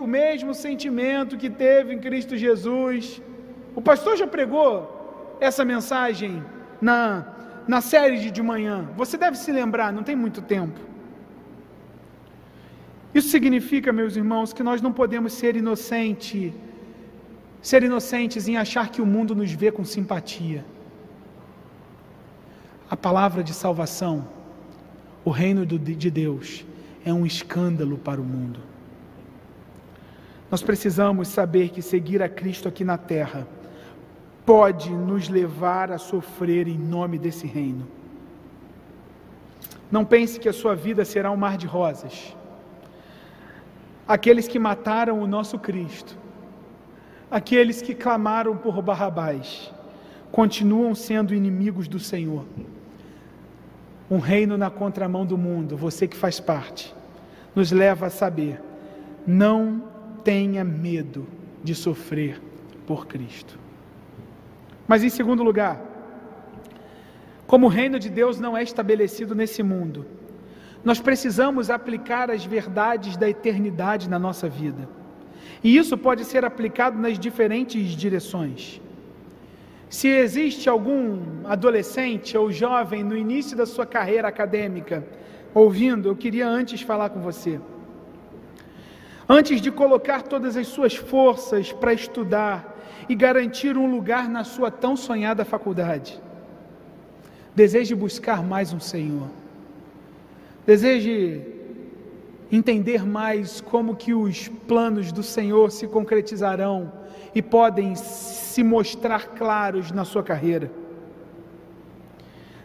[0.04, 3.20] o mesmo sentimento que teve em Cristo Jesus.
[3.74, 6.32] O pastor já pregou essa mensagem
[6.80, 7.00] na,
[7.66, 8.88] na série de, de manhã.
[8.96, 10.78] Você deve se lembrar, não tem muito tempo.
[13.12, 16.52] Isso significa, meus irmãos, que nós não podemos ser inocentes,
[17.62, 20.64] ser inocentes em achar que o mundo nos vê com simpatia.
[22.90, 24.26] A palavra de salvação,
[25.24, 26.64] o reino de Deus,
[27.04, 28.60] é um escândalo para o mundo.
[30.50, 33.46] Nós precisamos saber que seguir a Cristo aqui na terra
[34.44, 37.86] pode nos levar a sofrer em nome desse reino.
[39.90, 42.36] Não pense que a sua vida será um mar de rosas.
[44.08, 46.16] Aqueles que mataram o nosso Cristo,
[47.30, 49.72] aqueles que clamaram por Barrabás,
[50.32, 52.44] continuam sendo inimigos do Senhor
[54.10, 56.92] um reino na contramão do mundo, você que faz parte,
[57.54, 58.60] nos leva a saber:
[59.26, 59.84] não
[60.24, 61.26] tenha medo
[61.62, 62.42] de sofrer
[62.86, 63.58] por Cristo.
[64.88, 65.80] Mas em segundo lugar,
[67.46, 70.04] como o reino de Deus não é estabelecido nesse mundo,
[70.84, 74.88] nós precisamos aplicar as verdades da eternidade na nossa vida.
[75.62, 78.80] E isso pode ser aplicado nas diferentes direções.
[79.88, 85.04] Se existe algum adolescente ou jovem no início da sua carreira acadêmica
[85.52, 87.60] ouvindo, eu queria antes falar com você.
[89.28, 94.70] Antes de colocar todas as suas forças para estudar e garantir um lugar na sua
[94.70, 96.20] tão sonhada faculdade,
[97.54, 99.28] deseje buscar mais um Senhor.
[100.64, 101.59] Deseje
[102.50, 106.92] entender mais como que os planos do Senhor se concretizarão
[107.34, 110.70] e podem se mostrar claros na sua carreira.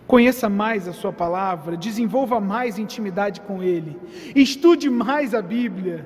[0.08, 3.98] Conheça mais a Sua palavra, desenvolva mais intimidade com Ele,
[4.36, 6.06] estude mais a Bíblia.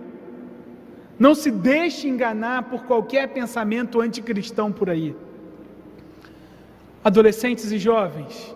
[1.18, 5.14] Não se deixe enganar por qualquer pensamento anticristão por aí.
[7.04, 8.56] Adolescentes e jovens,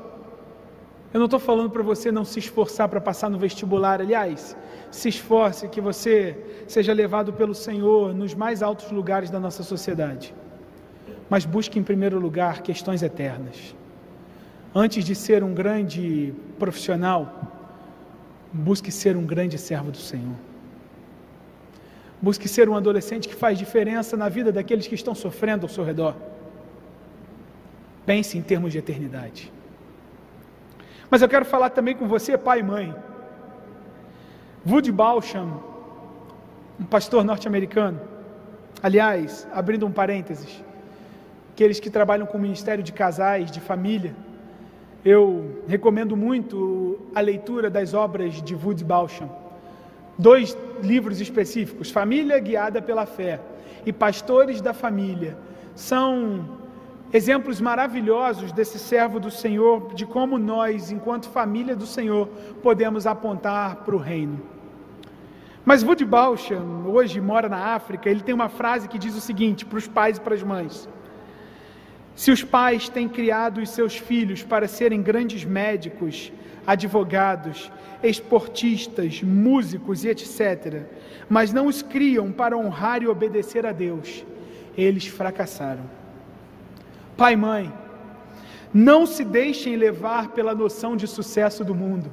[1.13, 4.57] eu não estou falando para você não se esforçar para passar no vestibular, aliás,
[4.89, 6.35] se esforce que você
[6.67, 10.33] seja levado pelo Senhor nos mais altos lugares da nossa sociedade.
[11.29, 13.75] Mas busque em primeiro lugar questões eternas.
[14.73, 17.53] Antes de ser um grande profissional,
[18.51, 20.35] busque ser um grande servo do Senhor.
[22.19, 25.83] Busque ser um adolescente que faz diferença na vida daqueles que estão sofrendo ao seu
[25.83, 26.15] redor.
[28.03, 29.52] Pense em termos de eternidade.
[31.09, 32.95] Mas eu quero falar também com você, pai e mãe.
[34.65, 35.61] Woody Balsham,
[36.79, 37.99] um pastor norte-americano,
[38.81, 40.63] aliás, abrindo um parênteses,
[41.51, 44.15] aqueles que trabalham com o Ministério de Casais, de Família,
[45.05, 49.29] eu recomendo muito a leitura das obras de Woody Balsham.
[50.17, 53.41] Dois livros específicos, Família Guiada pela Fé
[53.85, 55.37] e Pastores da Família,
[55.75, 56.62] são
[57.13, 62.27] exemplos maravilhosos desse servo do Senhor, de como nós, enquanto família do Senhor,
[62.63, 64.41] podemos apontar para o reino.
[65.63, 69.63] Mas Woody Balsham, hoje mora na África, ele tem uma frase que diz o seguinte
[69.63, 70.89] para os pais e para as mães:
[72.15, 76.33] Se os pais têm criado os seus filhos para serem grandes médicos,
[76.65, 80.81] advogados, esportistas, músicos e etc.,
[81.29, 84.25] mas não os criam para honrar e obedecer a Deus,
[84.75, 86.02] eles fracassaram.
[87.17, 87.71] Pai e mãe,
[88.73, 92.11] não se deixem levar pela noção de sucesso do mundo.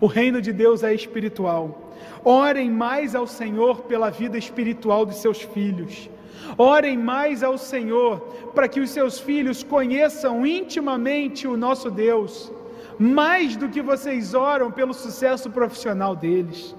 [0.00, 1.92] O reino de Deus é espiritual.
[2.24, 6.10] Orem mais ao Senhor pela vida espiritual dos seus filhos.
[6.56, 8.18] Orem mais ao Senhor
[8.54, 12.50] para que os seus filhos conheçam intimamente o nosso Deus,
[12.98, 16.74] mais do que vocês oram pelo sucesso profissional deles.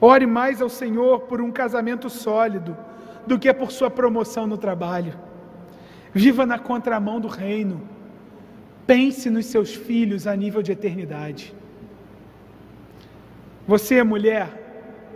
[0.00, 2.76] Ore mais ao Senhor por um casamento sólido
[3.26, 5.14] do que por sua promoção no trabalho.
[6.22, 7.76] Viva na contramão do reino.
[8.86, 11.54] Pense nos seus filhos a nível de eternidade.
[13.68, 14.46] Você, mulher,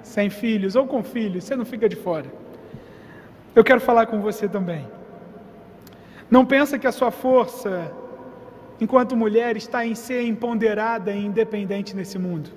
[0.02, 2.26] sem filhos ou com filhos, você não fica de fora.
[3.54, 4.86] Eu quero falar com você também.
[6.30, 7.90] Não pensa que a sua força,
[8.78, 12.50] enquanto mulher, está em ser empoderada e independente nesse mundo.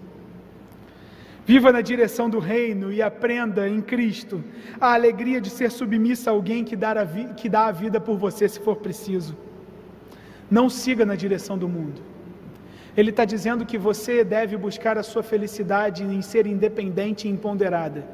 [1.45, 4.41] Viva na direção do reino e aprenda em Cristo
[4.79, 8.17] a alegria de ser submissa a alguém que dá a, que dá a vida por
[8.17, 9.35] você se for preciso.
[10.49, 12.01] Não siga na direção do mundo.
[12.95, 18.05] Ele está dizendo que você deve buscar a sua felicidade em ser independente e empoderada,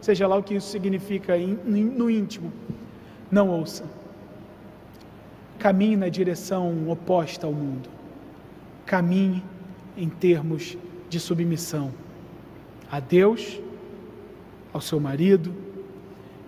[0.00, 2.52] seja lá o que isso significa no íntimo.
[3.30, 3.84] Não ouça.
[5.58, 7.88] Caminhe na direção oposta ao mundo.
[8.84, 9.42] Caminhe
[9.96, 10.76] em termos
[11.08, 12.03] de submissão.
[12.90, 13.60] A Deus,
[14.72, 15.54] ao seu marido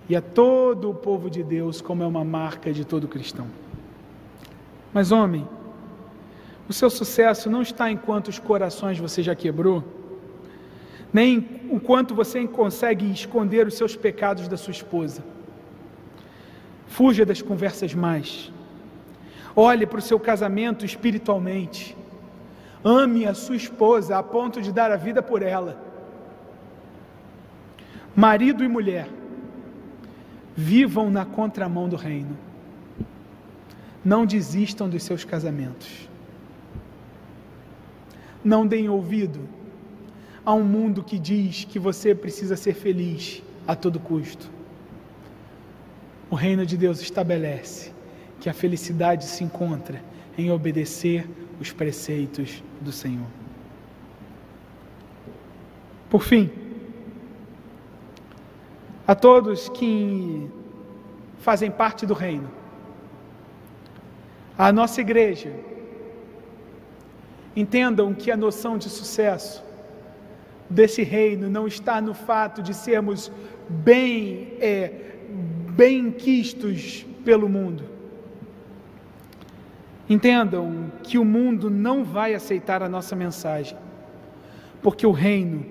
[0.08, 3.46] e a todo o povo de Deus, como é uma marca de todo cristão.
[4.92, 5.46] Mas, homem,
[6.68, 9.84] o seu sucesso não está em quantos corações você já quebrou,
[11.12, 15.24] nem o quanto você consegue esconder os seus pecados da sua esposa.
[16.86, 18.52] Fuja das conversas mais.
[19.54, 21.96] Olhe para o seu casamento espiritualmente.
[22.84, 25.85] Ame a sua esposa a ponto de dar a vida por ela.
[28.16, 29.10] Marido e mulher,
[30.56, 32.34] vivam na contramão do reino.
[34.02, 36.08] Não desistam dos seus casamentos.
[38.42, 39.46] Não deem ouvido
[40.46, 44.50] a um mundo que diz que você precisa ser feliz a todo custo.
[46.30, 47.92] O reino de Deus estabelece
[48.40, 50.02] que a felicidade se encontra
[50.38, 51.28] em obedecer
[51.60, 53.26] os preceitos do Senhor.
[56.08, 56.50] Por fim,
[59.06, 60.50] a todos que
[61.38, 62.50] fazem parte do reino,
[64.58, 65.52] a nossa igreja,
[67.54, 69.64] entendam que a noção de sucesso
[70.68, 73.30] desse reino não está no fato de sermos
[73.68, 75.14] bem, é,
[75.70, 77.84] bem quistos pelo mundo.
[80.08, 83.76] Entendam que o mundo não vai aceitar a nossa mensagem,
[84.82, 85.66] porque o reino,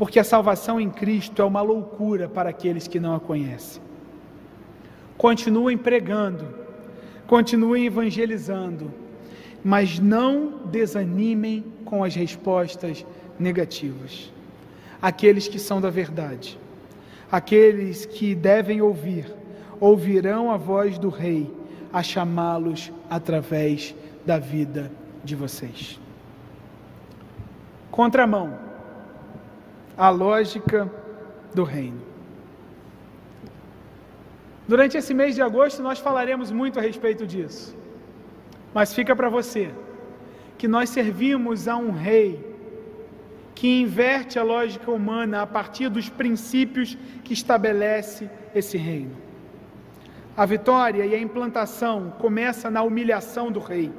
[0.00, 3.82] porque a salvação em Cristo é uma loucura para aqueles que não a conhecem.
[5.18, 6.48] Continuem pregando,
[7.26, 8.90] continuem evangelizando,
[9.62, 13.04] mas não desanimem com as respostas
[13.38, 14.32] negativas.
[15.02, 16.58] Aqueles que são da verdade,
[17.30, 19.30] aqueles que devem ouvir,
[19.78, 21.54] ouvirão a voz do Rei
[21.92, 23.94] a chamá-los através
[24.24, 24.90] da vida
[25.22, 26.00] de vocês.
[27.90, 28.69] Contramão,
[30.00, 30.90] a lógica
[31.54, 32.00] do reino.
[34.66, 37.76] Durante esse mês de agosto nós falaremos muito a respeito disso.
[38.72, 39.70] Mas fica para você
[40.56, 42.42] que nós servimos a um rei
[43.54, 49.14] que inverte a lógica humana a partir dos princípios que estabelece esse reino.
[50.34, 53.92] A vitória e a implantação começa na humilhação do rei.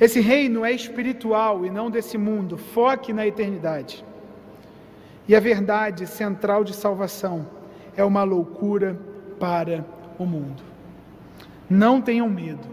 [0.00, 2.56] Esse reino é espiritual e não desse mundo.
[2.56, 4.02] Foque na eternidade.
[5.28, 7.46] E a verdade central de salvação
[7.94, 8.98] é uma loucura
[9.38, 9.84] para
[10.18, 10.62] o mundo.
[11.68, 12.66] Não tenham medo.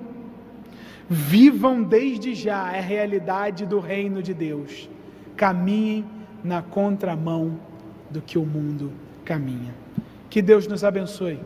[1.09, 4.89] Vivam desde já a realidade do reino de Deus.
[5.35, 6.05] Caminhem
[6.43, 7.59] na contramão
[8.09, 8.91] do que o mundo
[9.23, 9.75] caminha.
[10.29, 11.39] Que Deus nos abençoe.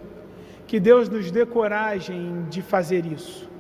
[0.68, 3.51] Que Deus nos dê coragem de fazer isso.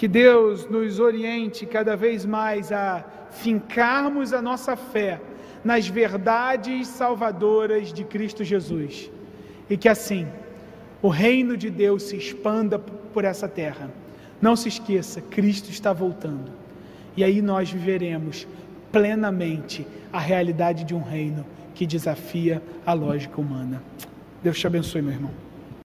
[0.00, 5.20] Que Deus nos oriente cada vez mais a fincarmos a nossa fé
[5.62, 9.10] nas verdades salvadoras de Cristo Jesus.
[9.68, 10.26] E que assim
[11.02, 13.90] o reino de Deus se expanda por essa terra.
[14.40, 16.50] Não se esqueça, Cristo está voltando.
[17.14, 18.48] E aí nós viveremos
[18.90, 21.44] plenamente a realidade de um reino
[21.74, 23.82] que desafia a lógica humana.
[24.42, 25.49] Deus te abençoe, meu irmão.